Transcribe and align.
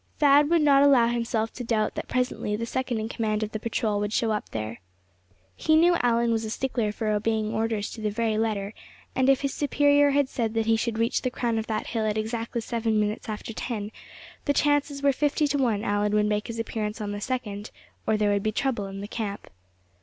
Thad 0.17 0.49
would 0.49 0.63
not 0.63 0.81
allow 0.81 1.09
himself 1.09 1.53
to 1.53 1.63
doubt 1.63 1.93
that 1.93 2.07
presently 2.07 2.55
the 2.55 2.65
second 2.65 2.97
in 2.97 3.07
command 3.07 3.43
of 3.43 3.51
the 3.51 3.59
patrol 3.59 3.99
would 3.99 4.11
show 4.11 4.31
up 4.31 4.49
there. 4.49 4.79
He 5.55 5.75
knew 5.75 5.95
Allan 6.01 6.31
was 6.31 6.43
a 6.43 6.49
stickler 6.49 6.91
for 6.91 7.09
obeying 7.11 7.53
orders 7.53 7.91
to 7.91 8.01
the 8.01 8.09
very 8.09 8.35
letter, 8.35 8.73
and 9.15 9.29
if 9.29 9.41
his 9.41 9.53
superior 9.53 10.09
had 10.09 10.27
said 10.27 10.55
that 10.55 10.65
he 10.65 10.75
should 10.75 10.97
reach 10.97 11.21
the 11.21 11.29
crown 11.29 11.59
of 11.59 11.67
that 11.67 11.85
hill 11.85 12.07
at 12.07 12.17
exactly 12.17 12.61
seven 12.61 12.99
minutes 12.99 13.29
after 13.29 13.53
ten, 13.53 13.91
the 14.45 14.53
chances 14.53 15.03
were 15.03 15.13
fifty 15.13 15.45
to 15.47 15.59
one 15.59 15.83
Allan 15.83 16.13
would 16.15 16.25
make 16.25 16.47
his 16.47 16.57
appearance 16.57 16.99
on 16.99 17.11
the 17.11 17.21
second; 17.21 17.69
or 18.07 18.17
there 18.17 18.31
would 18.31 18.41
be 18.41 18.51
trouble 18.51 18.87
in 18.87 19.01
the 19.01 19.07
camp. 19.07 19.51